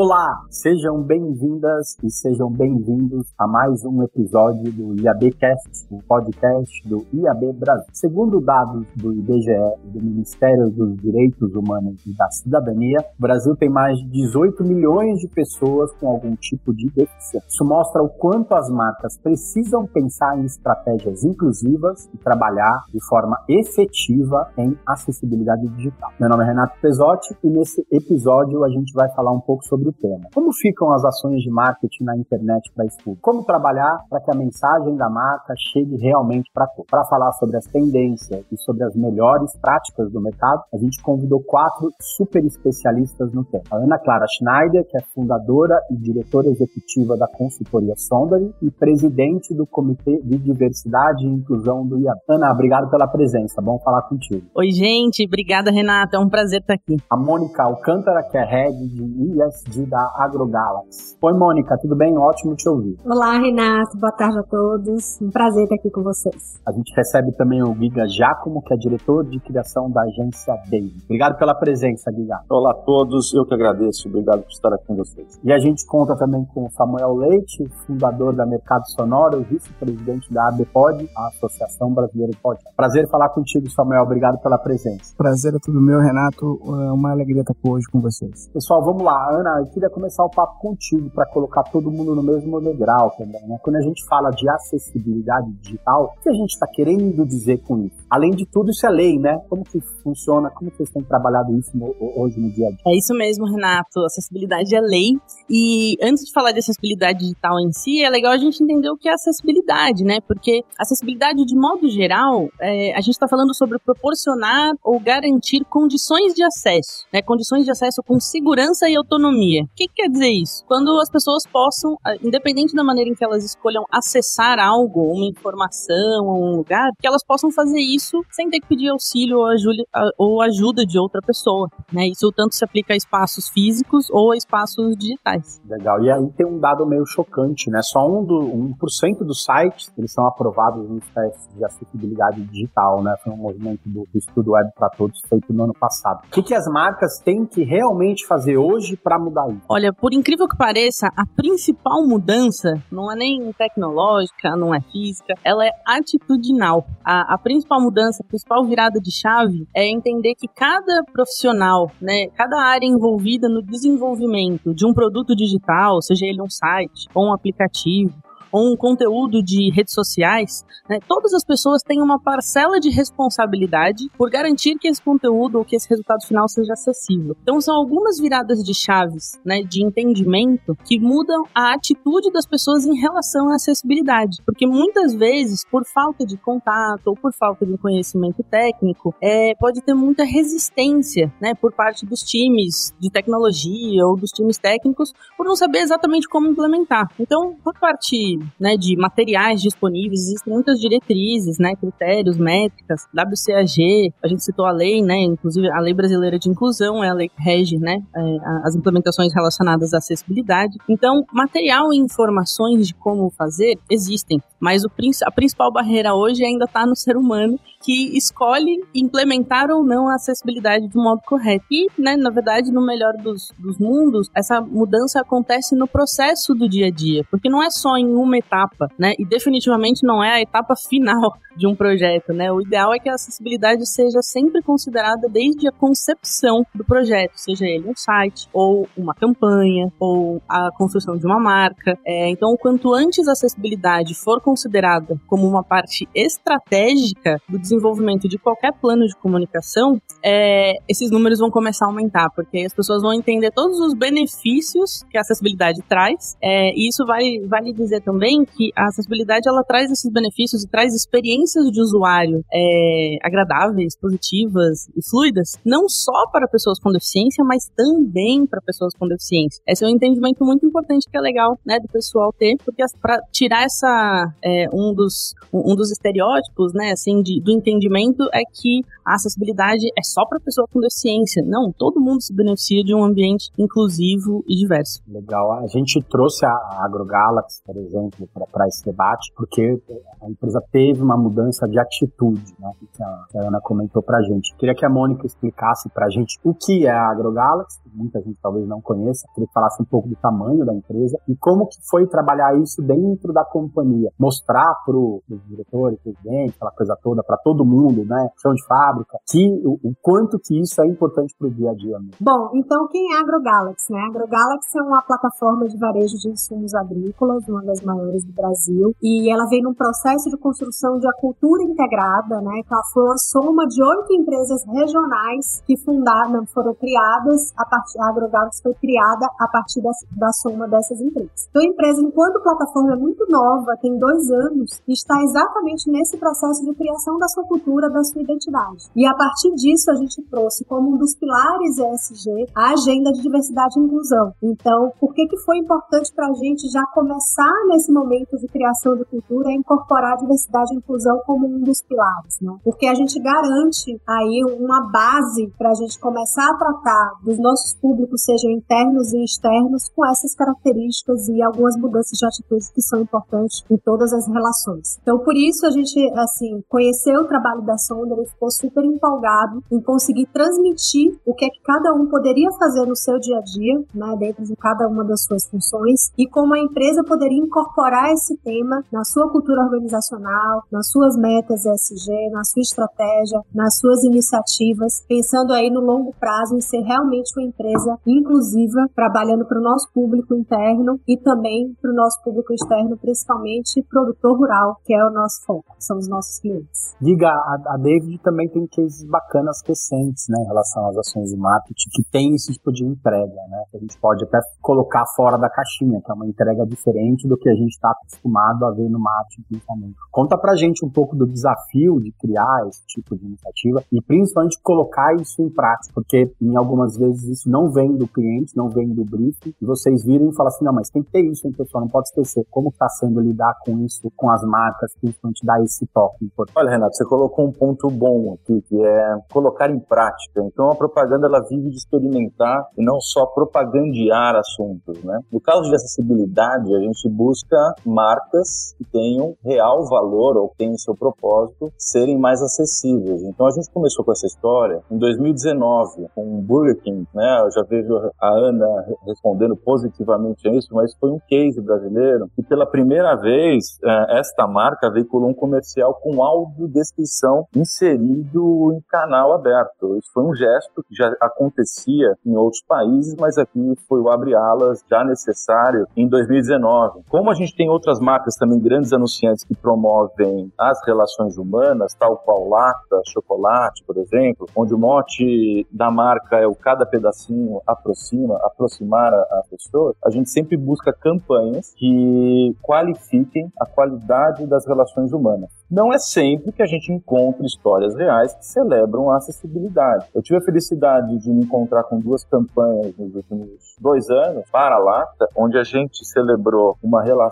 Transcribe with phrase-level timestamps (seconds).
[0.00, 7.04] Olá, sejam bem-vindas e sejam bem-vindos a mais um episódio do IABcast, o podcast do
[7.12, 7.88] IAB Brasil.
[7.92, 13.68] Segundo dados do IBGE do Ministério dos Direitos Humanos e da Cidadania, o Brasil tem
[13.68, 17.42] mais de 18 milhões de pessoas com algum tipo de deficiência.
[17.48, 23.36] Isso mostra o quanto as marcas precisam pensar em estratégias inclusivas e trabalhar de forma
[23.48, 26.12] efetiva em acessibilidade digital.
[26.20, 29.87] Meu nome é Renato Pesotti e nesse episódio a gente vai falar um pouco sobre
[29.88, 30.28] do tema.
[30.34, 34.36] Como ficam as ações de marketing na internet para isso Como trabalhar para que a
[34.36, 36.90] mensagem da marca chegue realmente para todos?
[36.90, 41.42] Para falar sobre as tendências e sobre as melhores práticas do mercado, a gente convidou
[41.42, 43.64] quatro super especialistas no tema.
[43.70, 49.54] A Ana Clara Schneider, que é fundadora e diretora executiva da consultoria Sondary e presidente
[49.54, 52.18] do Comitê de Diversidade e Inclusão do IAB.
[52.28, 53.62] Ana, obrigado pela presença.
[53.62, 54.46] Bom falar contigo.
[54.54, 55.24] Oi, gente.
[55.26, 56.16] Obrigada, Renata.
[56.16, 56.96] É um prazer estar aqui.
[57.10, 61.16] A Mônica Alcântara, que é head de ESG da AgroGalaxy.
[61.20, 62.16] Oi, Mônica, tudo bem?
[62.16, 62.96] Ótimo te ouvir.
[63.04, 63.96] Olá, Renato.
[63.98, 65.20] Boa tarde a todos.
[65.20, 66.60] Um prazer estar aqui com vocês.
[66.66, 70.94] A gente recebe também o Giga Giacomo, que é diretor de criação da agência Dave.
[71.04, 72.40] Obrigado pela presença, Giga.
[72.48, 74.08] Olá a todos, eu que agradeço.
[74.08, 75.38] Obrigado por estar aqui com vocês.
[75.42, 80.48] E a gente conta também com o Samuel Leite, fundador da Mercado Sonoro, vice-presidente da
[80.48, 82.74] ABPOD, a Associação Brasileira de Podcast.
[82.76, 84.02] Prazer falar contigo, Samuel.
[84.02, 85.14] Obrigado pela presença.
[85.16, 86.58] Prazer é tudo meu, Renato.
[86.86, 88.48] É uma alegria estar aqui hoje com vocês.
[88.52, 89.28] Pessoal, vamos lá.
[89.30, 93.58] Ana, queria começar o papo contigo para colocar todo mundo no mesmo degrau também, né?
[93.62, 97.78] Quando a gente fala de acessibilidade digital, o que a gente está querendo dizer com
[97.84, 97.96] isso?
[98.10, 99.38] Além de tudo, isso é lei, né?
[99.48, 100.50] Como que funciona?
[100.50, 102.80] Como vocês têm trabalhado isso no, hoje no dia a dia?
[102.86, 104.00] É isso mesmo, Renato.
[104.06, 105.12] Acessibilidade é lei.
[105.48, 108.96] E antes de falar de acessibilidade digital em si, é legal a gente entender o
[108.96, 110.20] que é acessibilidade, né?
[110.20, 116.34] Porque acessibilidade, de modo geral, é, a gente está falando sobre proporcionar ou garantir condições
[116.34, 117.20] de acesso, né?
[117.22, 119.64] Condições de acesso com segurança e autonomia.
[119.64, 120.64] O que, que quer dizer isso?
[120.66, 125.88] Quando as pessoas possam, independente da maneira em que elas escolham acessar algo, uma informação
[126.26, 127.97] um lugar, que elas possam fazer isso
[128.30, 129.84] sem ter que pedir auxílio ou ajuda,
[130.16, 131.68] ou ajuda de outra pessoa.
[131.92, 132.06] Né?
[132.08, 135.60] Isso tanto se aplica a espaços físicos ou a espaços digitais.
[135.68, 136.02] Legal.
[136.02, 137.80] E aí tem um dado meio chocante, né?
[137.82, 138.40] Só um do,
[138.80, 143.16] 1% dos sites eles são aprovados nos testes de acessibilidade digital, né?
[143.22, 146.24] Foi um movimento do, do estudo Web para Todos feito no ano passado.
[146.26, 149.62] O que, que as marcas têm que realmente fazer hoje para mudar isso?
[149.68, 155.34] Olha, por incrível que pareça, a principal mudança não é nem tecnológica, não é física,
[155.44, 156.86] ela é atitudinal.
[157.04, 162.28] A, a principal mudança, a principal virada de chave é entender que cada profissional, né,
[162.36, 167.32] cada área envolvida no desenvolvimento de um produto digital, seja ele um site ou um
[167.32, 168.14] aplicativo,
[168.52, 174.08] ou um conteúdo de redes sociais, né, todas as pessoas têm uma parcela de responsabilidade
[174.16, 177.36] por garantir que esse conteúdo ou que esse resultado final seja acessível.
[177.42, 182.86] Então são algumas viradas de chaves, né, de entendimento que mudam a atitude das pessoas
[182.86, 187.76] em relação à acessibilidade, porque muitas vezes por falta de contato ou por falta de
[187.78, 194.16] conhecimento técnico, é, pode ter muita resistência, né, por parte dos times de tecnologia ou
[194.16, 197.08] dos times técnicos por não saber exatamente como implementar.
[197.18, 204.28] Então, por parte né, de materiais disponíveis, existem muitas diretrizes, né, critérios, métricas, WCAG, a
[204.28, 207.42] gente citou a lei, né, inclusive a Lei Brasileira de Inclusão é a lei que
[207.42, 210.76] rege, né, é, as implementações relacionadas à acessibilidade.
[210.88, 214.90] Então, material e informações de como fazer existem, mas o,
[215.24, 220.16] a principal barreira hoje ainda está no ser humano que escolhe implementar ou não a
[220.16, 221.64] acessibilidade de um modo correto.
[221.70, 226.68] E, né, na verdade, no melhor dos, dos mundos, essa mudança acontece no processo do
[226.68, 229.14] dia a dia, porque não é só em uma etapa, né?
[229.18, 232.52] E definitivamente não é a etapa final de um projeto, né?
[232.52, 237.66] O ideal é que a acessibilidade seja sempre considerada desde a concepção do projeto, seja
[237.66, 241.98] ele um site, ou uma campanha, ou a construção de uma marca.
[242.06, 248.38] É, então, quanto antes a acessibilidade for considerada como uma parte estratégica do desenvolvimento de
[248.38, 253.12] qualquer plano de comunicação, é, esses números vão começar a aumentar, porque as pessoas vão
[253.12, 258.17] entender todos os benefícios que a acessibilidade traz, é, e isso vale, vale dizer também
[258.44, 264.88] que a acessibilidade ela traz esses benefícios e traz experiências de usuário é, agradáveis, positivas
[264.96, 269.62] e fluidas, não só para pessoas com deficiência, mas também para pessoas com deficiência.
[269.66, 273.20] Esse é um entendimento muito importante que é legal, né, do pessoal ter, porque para
[273.32, 278.82] tirar essa é, um dos um, dos estereótipos, né, assim, de, do entendimento é que
[279.04, 281.42] a acessibilidade é só para pessoa com deficiência.
[281.46, 285.00] Não, todo mundo se beneficia de um ambiente inclusivo e diverso.
[285.08, 285.52] Legal.
[285.52, 289.80] A gente trouxe a AgroGalaxy, por exemplo exemplo, para esse debate, porque
[290.22, 294.18] a empresa teve uma mudança de atitude, né, que a, que a Ana comentou para
[294.18, 294.54] a gente.
[294.56, 298.20] Queria que a Mônica explicasse para a gente o que é a AgroGalaxy, que muita
[298.20, 301.76] gente talvez não conheça, que falasse um pouco do tamanho da empresa e como que
[301.88, 307.36] foi trabalhar isso dentro da companhia, mostrar para os diretores, presidente, aquela coisa toda, para
[307.38, 311.48] todo mundo, né, chão de fábrica, que o, o quanto que isso é importante para
[311.48, 311.98] o dia a dia.
[311.98, 312.12] Mesmo.
[312.20, 313.92] Bom, então quem é a AgroGalaxy?
[313.92, 314.00] Né?
[314.00, 318.94] A AgroGalaxy é uma plataforma de varejo de insumos agrícolas, uma das maiores do Brasil,
[319.02, 322.62] e ela vem num processo de construção de a cultura integrada, né?
[322.66, 327.98] Que ela foi uma soma de oito empresas regionais que fundaram, foram criadas a partir,
[328.00, 331.48] a AgroGalaxy foi criada a partir da, da soma dessas empresas.
[331.50, 336.64] Então a empresa, enquanto plataforma é muito nova, tem dois anos, está exatamente nesse processo
[336.64, 338.88] de criação da sua cultura, da sua identidade.
[338.94, 343.22] E a partir disso a gente trouxe como um dos pilares ESG a agenda de
[343.22, 344.32] diversidade e inclusão.
[344.42, 348.96] Então, por que que foi importante para a gente já começar nesse momento de criação
[348.96, 352.56] de cultura a incorporar a diversidade e inclusão como um dos pilares, né?
[352.64, 357.74] Porque a gente garante aí uma base para a gente começar a tratar dos nossos
[357.74, 363.00] públicos, sejam internos e externos, com essas características e algumas mudanças de atitudes que são
[363.00, 364.98] importantes em todas as relações.
[365.02, 369.62] Então, por isso a gente, assim, conheceu o trabalho da Sonda e ficou super empolgado
[369.70, 373.42] em conseguir transmitir o que é que cada um poderia fazer no seu dia a
[373.42, 377.77] dia, né, dentro de cada uma das suas funções e como a empresa poderia incorporar
[378.12, 384.02] esse tema na sua cultura organizacional, nas suas metas ESG, na sua estratégia, nas suas
[384.04, 389.62] iniciativas, pensando aí no longo prazo em ser realmente uma empresa inclusiva, trabalhando para o
[389.62, 395.04] nosso público interno e também para o nosso público externo, principalmente produtor rural, que é
[395.04, 396.94] o nosso foco, são os nossos clientes.
[397.00, 401.36] Diga, a, a David também tem cases bacanas recentes, né, em relação às ações de
[401.36, 405.36] marketing, que tem esse tipo de entrega, né, que a gente pode até colocar fora
[405.36, 408.88] da caixinha, que é uma entrega diferente do que a gente está acostumado a ver
[408.88, 409.96] no marketing, principalmente.
[410.10, 414.58] Conta pra gente um pouco do desafio de criar esse tipo de iniciativa e principalmente
[414.62, 418.88] colocar isso em prática, porque em algumas vezes isso não vem do cliente, não vem
[418.88, 421.52] do briefing, e vocês viram e falam assim, não, mas tem que ter isso, hein,
[421.52, 425.62] pessoal, não pode esquecer como está sendo lidar com isso, com as marcas, principalmente dar
[425.62, 426.56] esse toque importante.
[426.56, 430.42] Olha, Renato, você colocou um ponto bom aqui, que é colocar em prática.
[430.42, 435.20] Então a propaganda ela vive de experimentar e não só propagandear assuntos, né?
[435.32, 437.47] No caso de acessibilidade, a gente busca
[437.84, 443.22] marcas que tenham real valor ou tenham seu propósito serem mais acessíveis.
[443.22, 447.42] Então a gente começou com essa história em 2019 com o Burger King, né?
[447.44, 448.66] Eu já vejo a Ana
[449.06, 454.46] respondendo positivamente a isso, mas foi um case brasileiro e pela primeira vez eh, esta
[454.46, 459.96] marca veiculou um comercial com audiodescrição inserido em canal aberto.
[459.98, 464.34] Isso foi um gesto que já acontecia em outros países, mas aqui foi o abre
[464.34, 467.02] alas já necessário em 2019.
[467.08, 472.18] Como a gente tem outras marcas também grandes anunciantes que promovem as relações humanas, tal
[472.18, 478.36] qual Lacta, chocolate, por exemplo, onde o mote da marca é o cada pedacinho aproxima,
[478.42, 485.12] aproximar a, a pessoa, a gente sempre busca campanhas que qualifiquem a qualidade das relações
[485.12, 485.50] humanas.
[485.70, 490.06] Não é sempre que a gente encontra histórias reais que celebram a acessibilidade.
[490.14, 494.76] Eu tive a felicidade de me encontrar com duas campanhas nos últimos dois anos para
[494.76, 497.27] a Lacta, onde a gente celebrou uma relação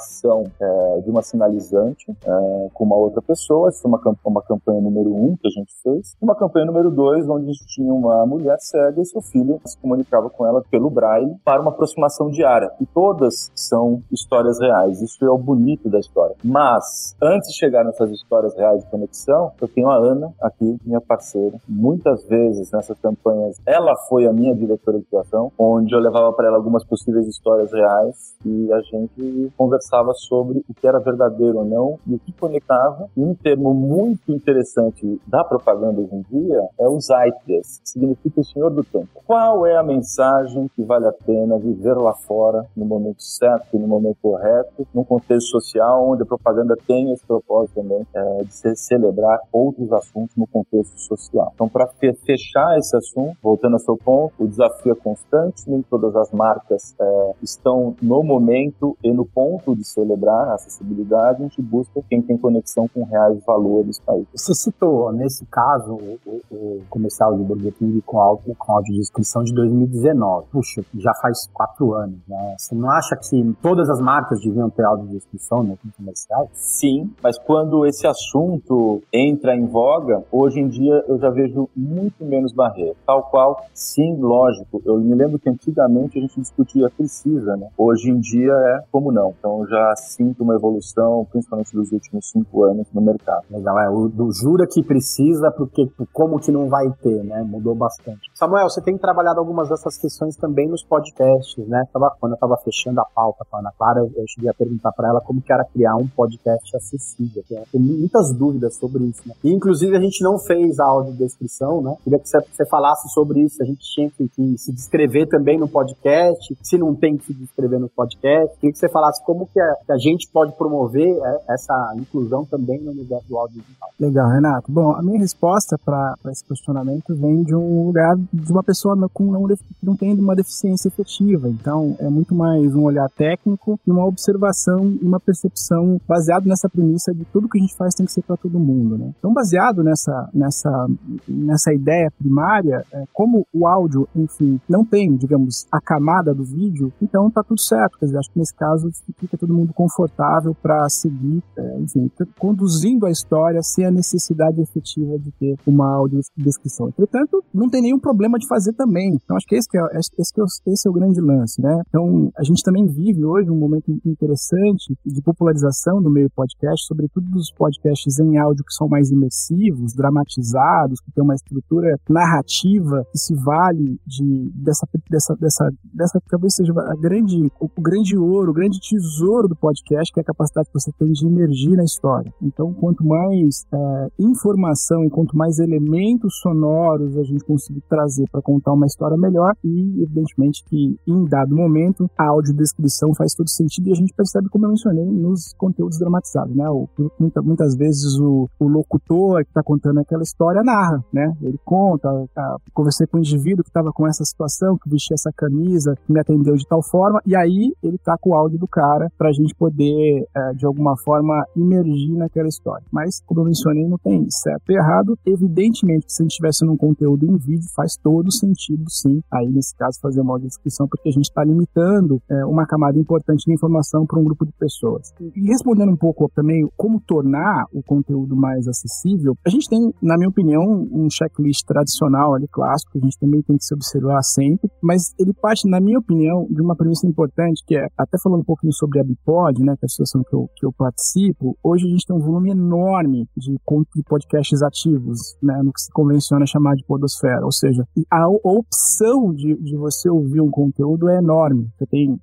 [0.61, 3.69] é, de uma sinalizante é, com uma outra pessoa.
[3.69, 6.17] Essa foi uma, uma campanha número um que a gente fez.
[6.21, 9.79] Uma campanha número dois, onde a gente tinha uma mulher cega e seu filho se
[9.79, 12.71] comunicava com ela pelo braille para uma aproximação diária.
[12.81, 15.01] E todas são histórias reais.
[15.01, 16.37] Isso é o bonito da história.
[16.45, 21.01] Mas, antes de chegar nessas histórias reais de conexão, eu tenho a Ana aqui, minha
[21.01, 21.59] parceira.
[21.69, 26.49] Muitas vezes nessas campanhas, ela foi a minha diretora de criação, onde eu levava para
[26.49, 31.65] ela algumas possíveis histórias reais e a gente conversava sobre o que era verdadeiro ou
[31.65, 33.09] não e o que conectava.
[33.17, 38.41] E um termo muito interessante da propaganda hoje em dia é o Zeitgeist, que significa
[38.41, 39.09] o Senhor do Tempo.
[39.27, 43.87] Qual é a mensagem que vale a pena viver lá fora no momento certo, no
[43.87, 48.75] momento correto, num contexto social onde a propaganda tem esse propósito também é, de se
[48.77, 51.53] celebrar outros assuntos no contexto social.
[51.55, 51.87] Então, para
[52.25, 56.95] fechar esse assunto, voltando ao seu ponto, o desafio é constante, nem todas as marcas
[56.99, 62.23] é, estão no momento e no ponto de celebrar a acessibilidade, a gente busca quem
[62.23, 64.29] tem conexão com reais valores para isso.
[64.35, 69.01] Você citou, nesse caso, o, o comercial de Burger King com áudio, com áudio de
[69.01, 70.47] inscrição de 2019.
[70.51, 72.55] Puxa, já faz quatro anos, né?
[72.59, 76.49] Você não acha que todas as marcas deviam ter áudio de inscrição no comercial?
[76.53, 82.25] Sim, mas quando esse assunto entra em voga, hoje em dia eu já vejo muito
[82.25, 82.95] menos barreira.
[83.07, 84.83] Tal qual, sim, lógico.
[84.85, 87.69] Eu me lembro que antigamente a gente discutia precisa, né?
[87.77, 89.35] Hoje em dia é como não.
[89.39, 93.45] Então Já sinto uma evolução, principalmente dos últimos cinco anos no mercado.
[93.51, 97.43] Legal, é o do jura que precisa, porque como que não vai ter, né?
[97.43, 98.31] Mudou bastante.
[98.35, 101.85] Samuel, você tem trabalhado algumas dessas questões também nos podcasts, né?
[101.93, 104.55] Tava, quando eu estava fechando a pauta com a Ana Clara, eu, eu cheguei a
[104.55, 107.43] perguntar para ela como que era criar um podcast acessível.
[107.49, 109.35] Tem muitas dúvidas sobre isso, né?
[109.43, 111.97] E, inclusive, a gente não fez a audiodescrição, né?
[112.03, 113.63] Queria que você falasse sobre isso.
[113.63, 117.35] A gente tinha que, que, se descrever também no podcast, se não tem que se
[117.35, 118.57] descrever no podcast.
[118.59, 122.45] Queria que você falasse como que a, que a gente pode promover é, essa inclusão
[122.45, 123.91] também no universo do audiovisual.
[123.99, 124.71] Legal, Renato.
[124.71, 129.33] Bom, a minha resposta para esse questionamento vem de um lugar de uma pessoa com
[129.33, 129.47] não,
[129.83, 131.49] não tem uma deficiência efetiva.
[131.49, 136.69] Então, é muito mais um olhar técnico e uma observação e uma percepção baseado nessa
[136.69, 139.15] premissa de tudo que a gente faz tem que ser para todo mundo, né?
[139.19, 140.87] Então, baseado nessa, nessa,
[141.27, 146.93] nessa ideia primária, é, como o áudio, enfim, não tem, digamos, a camada do vídeo,
[147.01, 147.99] então tá tudo certo.
[147.99, 153.07] Quer dizer, acho que nesse caso fica todo mundo confortável para seguir, é, enfim, conduzindo
[153.07, 156.89] a história sem a necessidade efetiva de ter uma audiodescrição.
[156.89, 159.19] Entretanto, não tem nenhum problema de fazer também.
[159.23, 161.83] Então, acho que esse, que é, esse, que é, esse é o grande lance, né?
[161.89, 167.31] Então, a gente também vive hoje um momento interessante de popularização do meio podcast, sobretudo
[167.31, 173.19] dos podcasts em áudio que são mais imersivos, dramatizados, que tem uma estrutura narrativa que
[173.19, 178.55] se vale de, dessa, dessa, dessa, dessa talvez seja a grande, o grande ouro, o
[178.55, 182.33] grande tesouro do podcast, que é a capacidade que você tem de emergir na história.
[182.41, 188.41] Então, quanto mais é, informação e quanto mais elementos sonoros a gente conseguir trazer para
[188.41, 193.89] contar uma história melhor, e evidentemente que em dado momento a audiodescrição faz todo sentido
[193.89, 196.69] e a gente percebe, como eu mencionei, nos conteúdos dramatizados, né?
[196.71, 201.37] O, muita, muitas vezes o, o locutor que está contando aquela história narra, né?
[201.43, 205.33] Ele conta, tá, conversei com um indivíduo que estava com essa situação, que vestia essa
[205.37, 208.69] camisa, que me atendeu de tal forma, e aí ele tá com o áudio do
[208.69, 212.85] cara para a gente poder, é, de alguma forma, imergir naquela história.
[212.93, 215.19] Mas, como eu mencionei, não tem certo e errado.
[215.27, 219.75] Evidentemente, se a gente estivesse num conteúdo em vídeo, faz todo sentido, sim, aí nesse
[219.77, 224.07] caso, fazer uma audiodescrição, porque a gente está limitando é, uma camada importante de informação
[224.07, 225.13] para um grupo de pessoas.
[225.21, 230.17] E respondendo um pouco também como tornar o conteúdo mais acessível, a gente tem, na
[230.17, 234.23] minha opinião, um checklist tradicional ali, clássico, que a gente também tem que se observar
[234.23, 238.41] sempre, mas ele parte, na minha opinião, de uma premissa importante, que é, até falando
[238.41, 241.57] um pouquinho sobre a Bipod, né, que é a associação que eu, que eu participo,
[241.63, 245.91] hoje a gente tem um volume enorme de, de podcasts ativos, né, no que se
[245.93, 251.19] convenciona chamar de podosfera, ou seja, a opção de, de você ouvir um conteúdo é
[251.19, 251.69] enorme.
[251.77, 252.19] Você tem,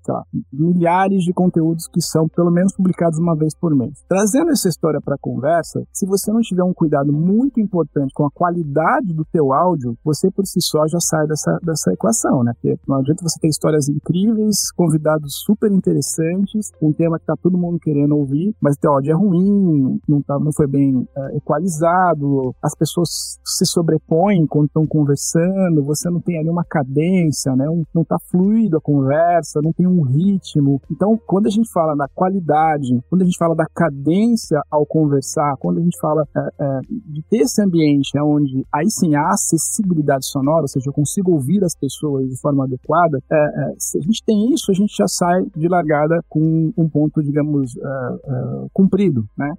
[0.52, 4.04] milhares de conteúdos que são, pelo menos, publicados uma vez por mês.
[4.08, 8.26] Trazendo essa história para a conversa, se você não tiver um cuidado muito importante com
[8.26, 12.54] a qualidade do teu áudio, você por si só já sai dessa, dessa equação, né?
[12.54, 17.58] Porque não adianta você ter histórias incríveis, convidados super interessantes, um tema que tá todo
[17.58, 22.54] mundo querendo ouvir, mas o áudio é ruim, não, tá, não foi bem uh, equalizado,
[22.62, 27.70] as pessoas se sobrepõem quando estão conversando, você não tem ali uma cadência, né?
[27.70, 30.82] Um, não tá fluido a conversa, não tem um ritmo.
[30.92, 35.56] Então, quando a gente fala da qualidade, quando a gente fala da cadência ao conversar,
[35.60, 40.26] quando a gente fala é, é, de ter esse ambiente onde aí sim há acessibilidade
[40.28, 44.02] sonora, ou seja, eu consigo ouvir as pessoas de forma adequada, é, é se a
[44.02, 48.68] gente tem isso, a gente já sai de largada com um ponto, digamos, é, é,
[48.74, 49.26] cumprido.
[49.38, 49.52] Né?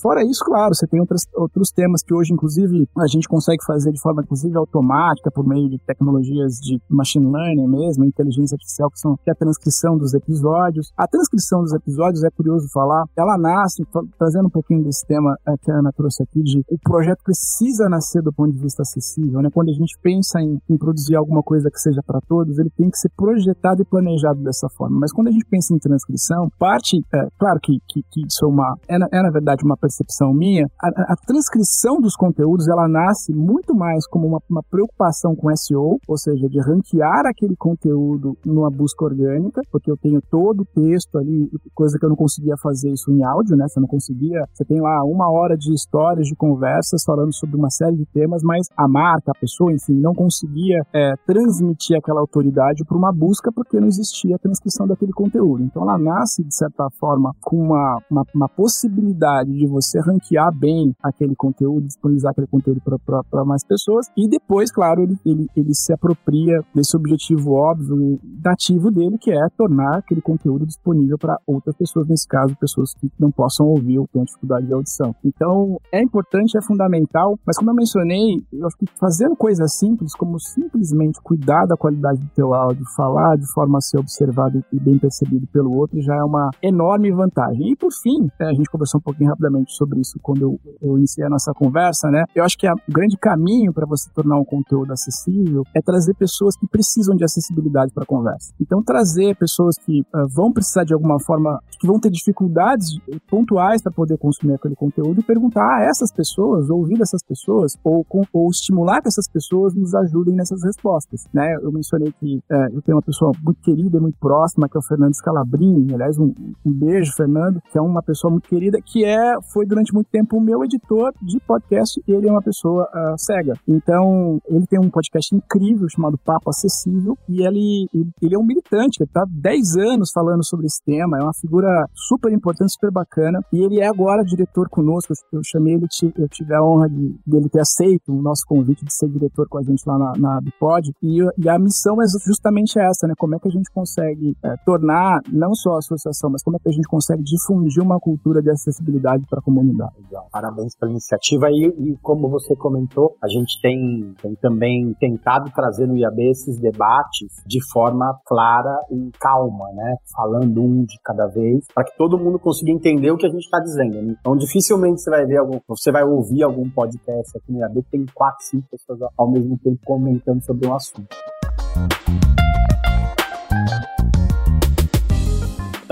[0.00, 3.92] fora isso, claro, você tem outras, outros temas que hoje, inclusive, a gente consegue fazer
[3.92, 8.98] de forma, inclusive, automática, por meio de tecnologias de machine learning mesmo, inteligência artificial, que
[8.98, 10.92] são que é a transcrição dos episódios.
[10.96, 13.84] A transcrição dos episódios, é curioso falar, ela nasce,
[14.18, 17.88] trazendo um pouquinho desse tema é, que a Ana trouxe aqui, de o projeto precisa
[17.88, 19.50] nascer do ponto de vista acessível, né?
[19.52, 22.90] Quando a gente pensa em, em produzir alguma coisa que seja para todos, ele tem
[22.90, 24.98] que ser projetado e planejado dessa forma.
[25.00, 28.48] Mas quando a gente pensa em transcrição, parte, é, claro que, que, que isso é
[28.48, 32.88] uma, é na, é na verdade uma percepção minha, a, a, transcrição dos conteúdos, ela
[32.88, 38.36] nasce muito mais como uma, uma preocupação com SEO, ou seja, de ranquear aquele conteúdo
[38.44, 42.54] numa busca orgânica, porque eu tenho todo o texto ali, coisa que eu não conseguia
[42.62, 43.66] fazer isso em áudio, né?
[43.68, 47.70] Você não conseguia, você tem lá uma hora de histórias, de conversas falando sobre uma
[47.70, 52.84] série de temas, mas a marca, a pessoa, enfim, não conseguia é, transmitir aquela autoridade
[52.84, 55.62] para uma busca porque não existia a transcrição daquele conteúdo.
[55.62, 60.94] Então ela nasce, de certa forma, com uma, uma, uma possibilidade de você ranquear bem
[61.02, 65.92] aquele conteúdo, disponibilizar aquele conteúdo para mais pessoas, e depois, claro, ele, ele, ele se
[65.92, 72.06] apropria desse objetivo óbvio, nativo dele, que é tornar aquele conteúdo disponível para outras pessoas,
[72.08, 75.14] nesse caso, pessoas que não possam ouvir ou tenham dificuldade de audição.
[75.24, 80.14] Então, é importante, é fundamental, mas como eu mencionei, eu acho que fazendo coisas simples,
[80.14, 84.80] como simplesmente cuidar da qualidade do teu áudio, falar de forma a ser observado e
[84.80, 86.22] bem percebido pelo outro, já é
[86.62, 87.72] enorme vantagem.
[87.72, 90.98] E por fim, é, a gente conversou um pouquinho rapidamente sobre isso quando eu, eu
[90.98, 92.24] iniciei a nossa conversa, né?
[92.34, 96.56] Eu acho que o grande caminho para você tornar um conteúdo acessível é trazer pessoas
[96.56, 98.52] que precisam de acessibilidade para a conversa.
[98.60, 102.88] Então, trazer pessoas que uh, vão precisar de alguma forma, que vão ter dificuldades
[103.28, 108.04] pontuais para poder consumir aquele conteúdo e perguntar a essas pessoas, ouvir essas pessoas, ou,
[108.04, 111.54] com, ou estimular que essas pessoas nos ajudem nessas respostas, né?
[111.62, 114.80] Eu mencionei que uh, eu tenho uma pessoa muito querida e muito próxima, que é
[114.80, 116.32] o Fernando Scalabrini, aliás, um,
[116.64, 120.36] um beijo, Fernando, que é uma pessoa muito querida, que é, foi durante muito tempo
[120.36, 123.54] o meu editor de podcast, ele é uma pessoa uh, cega.
[123.66, 127.88] Então, ele tem um podcast incrível chamado Papo Acessível, e ele,
[128.20, 131.68] ele é um militante, ele tá 10 anos falando sobre esse tema, é uma figura
[131.94, 135.86] super importante, super bacana, e ele é agora diretor conosco, eu chamei ele,
[136.18, 139.58] eu tive a honra de, dele ter aceito o nosso convite de ser diretor com
[139.58, 143.34] a gente lá na, na Bipod, e, e a missão é justamente essa, né, como
[143.34, 146.68] é que a gente consegue é, tornar não só a associação, mas como é que
[146.68, 149.92] a gente consegue difundir uma cultura de acessibilidade para a comunidade.
[150.02, 150.26] Legal.
[150.32, 155.86] Parabéns pela iniciativa e, e, como você comentou, a gente tem, tem também tentado trazer
[155.86, 159.96] no IAB esses debates de forma clara e calma, né?
[160.14, 163.44] Falando um de cada vez, para que todo mundo consiga entender o que a gente
[163.44, 164.02] está dizendo.
[164.02, 164.16] Né?
[164.20, 167.90] Então, dificilmente você vai ver algum, você vai ouvir algum podcast aqui no IAB que
[167.90, 171.08] tem quatro, cinco pessoas ao mesmo tempo comentando sobre um assunto.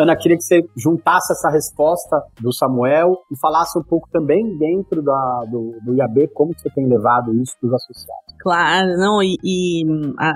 [0.00, 5.02] Ana, queria que você juntasse essa resposta do Samuel e falasse um pouco também dentro
[5.02, 8.30] da, do, do IAB como você tem levado isso para os associados.
[8.40, 9.84] Claro, não, e, e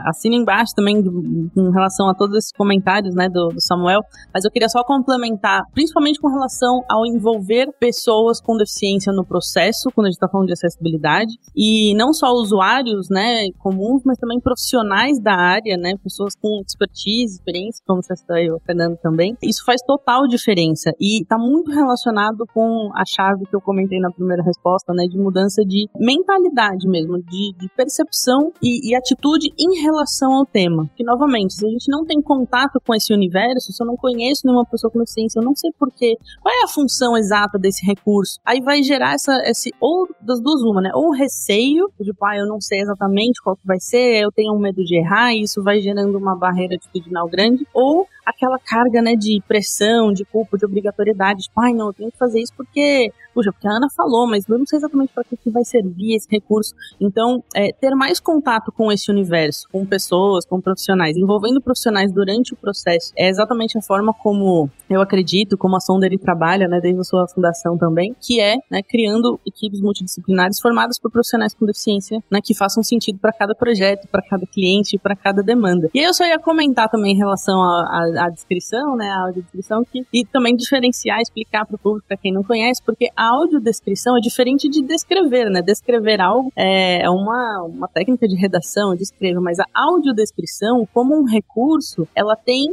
[0.06, 4.00] assino embaixo também com relação a todos esses comentários, né, do, do, Samuel,
[4.32, 9.90] mas eu queria só complementar, principalmente com relação ao envolver pessoas com deficiência no processo,
[9.94, 14.38] quando a gente está falando de acessibilidade, e não só usuários, né, comuns, mas também
[14.38, 19.34] profissionais da área, né, pessoas com expertise, experiência, como você está aí, o Fernando também.
[19.54, 24.10] Isso faz total diferença e está muito relacionado com a chave que eu comentei na
[24.10, 29.80] primeira resposta, né, de mudança de mentalidade mesmo, de, de percepção e, e, atitude em
[29.80, 30.90] relação ao tema.
[30.96, 34.42] Que, novamente, se a gente não tem contato com esse universo, se eu não conheço
[34.44, 38.40] nenhuma pessoa com deficiência, eu não sei porquê, qual é a função exata desse recurso?
[38.44, 40.90] Aí vai gerar essa, esse, ou das duas uma, né?
[40.94, 44.58] Ou receio, tipo, ah, eu não sei exatamente qual que vai ser, eu tenho um
[44.58, 49.14] medo de errar, e isso vai gerando uma barreira atitudinal grande, ou aquela carga, né,
[49.14, 53.12] de pressão, de culpa, de obrigatoriedade, tipo, ai, não, eu tenho que fazer isso porque,
[53.34, 56.14] puxa, porque a Ana falou, mas eu não sei exatamente para que, que vai servir
[56.14, 56.74] esse recurso.
[57.00, 62.54] Então, é, ter mais contato com esse universo, com pessoas, com profissionais, envolvendo profissionais durante
[62.54, 67.00] o processo, é exatamente a forma como eu acredito, como a Sonder trabalha, né, desde
[67.00, 72.22] a sua fundação também, que é, né, criando equipes multidisciplinares formadas por profissionais com deficiência,
[72.30, 75.90] né, que façam sentido para cada projeto, para cada cliente, para cada demanda.
[75.94, 79.22] E aí eu só ia comentar também em relação a, a a, descrição, né, a
[79.22, 83.28] audiodescrição, que, e também diferenciar, explicar para o público, para quem não conhece, porque a
[83.28, 85.62] audiodescrição é diferente de descrever, né?
[85.62, 92.06] Descrever algo é uma, uma técnica de redação, descreva, mas a audiodescrição, como um recurso,
[92.14, 92.66] ela tem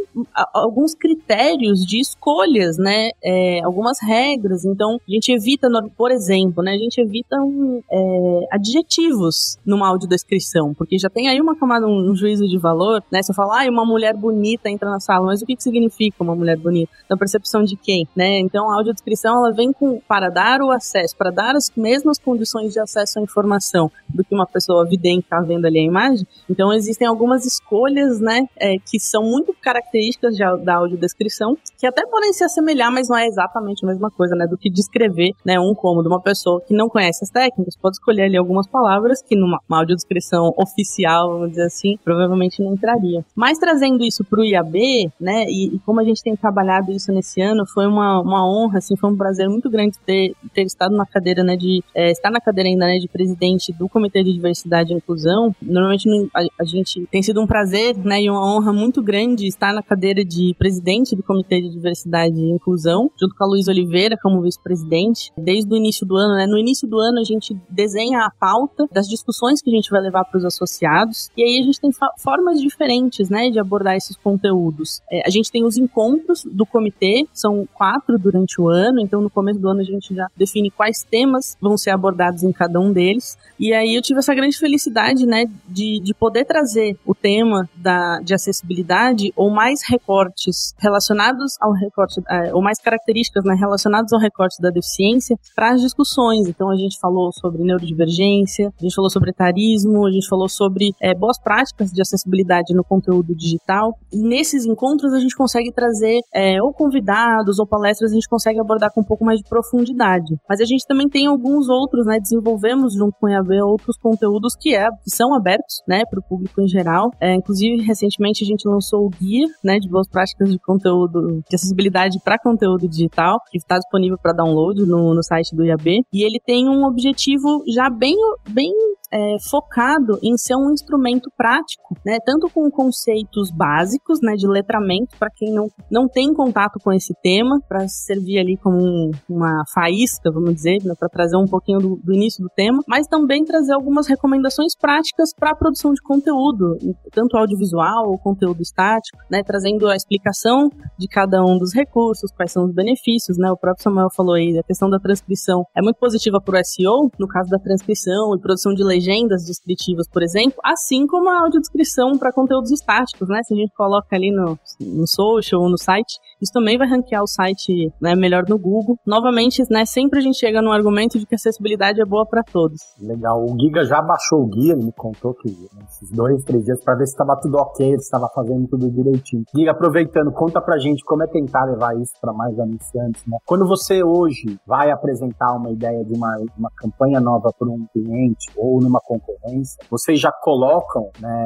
[0.53, 3.09] alguns critérios de escolhas, né?
[3.23, 4.65] É, algumas regras.
[4.65, 6.73] Então, a gente evita, por exemplo, né?
[6.73, 12.11] A gente evita um, é, adjetivos numa audiodescrição, porque já tem aí uma camada, um,
[12.11, 13.21] um juízo de valor, né?
[13.21, 16.21] Se eu falar, ah, uma mulher bonita entra na sala, mas o que, que significa
[16.21, 16.91] uma mulher bonita?
[17.09, 18.39] Na percepção de quem, né?
[18.39, 22.73] Então a audiodescrição ela vem com, para dar o acesso, para dar as mesmas condições
[22.73, 26.27] de acesso à informação do que uma pessoa vidente está vendo ali a imagem.
[26.49, 32.05] Então existem algumas escolhas, né, é, que são muito características de, da audiodescrição, que até
[32.05, 35.57] podem se assemelhar, mas não é exatamente a mesma coisa, né, do que descrever, né,
[35.57, 36.09] um cômodo.
[36.09, 40.53] Uma pessoa que não conhece as técnicas pode escolher ali algumas palavras que numa audiodescrição
[40.57, 43.23] oficial, vamos dizer assim, provavelmente não entraria.
[43.33, 45.45] Mas trazendo isso para o IAB, né?
[45.47, 48.97] E, e, como a gente tem trabalhado isso nesse ano, foi uma, uma honra, assim,
[48.97, 52.41] foi um prazer muito grande ter, ter estado na cadeira, né, de é, estar na
[52.41, 55.55] cadeira ainda, né, de presidente do Comitê de Diversidade e Inclusão.
[55.61, 59.73] Normalmente a, a, gente tem sido um prazer, né, e uma honra muito grande estar
[59.73, 64.17] na cadeira de presidente do Comitê de Diversidade e Inclusão, junto com a Luiz Oliveira
[64.21, 65.31] como vice-presidente.
[65.37, 68.87] Desde o início do ano, né, no início do ano a gente desenha a pauta
[68.91, 71.91] das discussões que a gente vai levar para os associados, e aí a gente tem
[72.17, 75.01] formas diferentes, né, de abordar esses conteúdos.
[75.11, 79.29] É, a gente tem os encontros do comitê, são quatro durante o ano, então no
[79.29, 82.93] começo do ano a gente já define quais temas vão ser abordados em cada um
[82.93, 83.37] deles.
[83.59, 88.19] E aí eu tive essa grande felicidade, né, de, de poder trazer o tema da,
[88.21, 94.19] de acessibilidade ou mais recortes relacionados ao recorte, é, ou mais características né, relacionadas ao
[94.19, 96.47] recorte da deficiência para as discussões.
[96.47, 100.93] Então a gente falou sobre neurodivergência, a gente falou sobre etarismo, a gente falou sobre
[101.01, 103.97] é, boas práticas de acessibilidade no conteúdo digital.
[104.11, 108.29] E nesses encontros encontros a gente consegue trazer é, ou convidados ou palestras, a gente
[108.29, 110.35] consegue abordar com um pouco mais de profundidade.
[110.47, 112.19] Mas a gente também tem alguns outros, né?
[112.19, 116.23] Desenvolvemos junto com o IAB outros conteúdos que, é, que são abertos, né, para o
[116.23, 117.11] público em geral.
[117.19, 121.55] É, inclusive, recentemente a gente lançou o guia, né, de boas práticas de conteúdo, de
[121.55, 126.03] acessibilidade para conteúdo digital, que está disponível para download no, no site do IAB.
[126.13, 128.15] E ele tem um objetivo já bem,
[128.49, 128.71] bem
[129.11, 132.17] é, focado em ser um instrumento prático, né?
[132.25, 137.13] Tanto com conceitos básicos, né, de letramento para quem não, não tem contato com esse
[137.21, 141.79] tema, para servir ali como um, uma faísca, vamos dizer, né, para trazer um pouquinho
[141.79, 146.01] do, do, início do tema, mas também trazer algumas recomendações práticas para a produção de
[146.01, 146.77] conteúdo,
[147.11, 152.51] tanto audiovisual ou conteúdo estático, né, trazendo a explicação de cada um dos recursos, quais
[152.51, 153.51] são os benefícios, né?
[153.51, 157.11] O próprio Samuel falou aí, a questão da transcrição é muito positiva para o SEO,
[157.19, 161.41] no caso da transcrição e produção de legendas legendas descritivas, por exemplo, assim como a
[161.41, 163.41] audiodescrição para conteúdos estáticos, né?
[163.43, 167.23] Se a gente coloca ali no, no social ou no site, isso também vai ranquear
[167.23, 168.97] o site né, melhor no Google.
[169.05, 172.43] Novamente, né, sempre a gente chega no argumento de que a acessibilidade é boa para
[172.43, 172.79] todos.
[172.99, 173.43] Legal.
[173.43, 176.95] O Giga já baixou o guia, ele me contou que esses dois, três dias para
[176.95, 179.43] ver se estava tudo ok, se estava fazendo tudo direitinho.
[179.55, 183.37] Giga, aproveitando, conta pra gente como é tentar levar isso para mais anunciantes, né?
[183.45, 188.51] Quando você hoje vai apresentar uma ideia de uma, uma campanha nova para um cliente
[188.57, 191.45] ou numa concorrência, vocês já colocam né,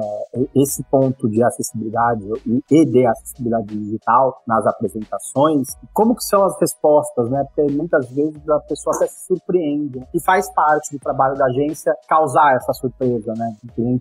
[0.56, 2.24] esse ponto de acessibilidade
[2.72, 5.68] e de acessibilidade digital nas apresentações.
[5.94, 7.44] Como que são as respostas, né?
[7.46, 11.96] Porque muitas vezes a pessoa até se surpreende e faz parte do trabalho da agência
[12.08, 13.56] causar essa surpresa, né?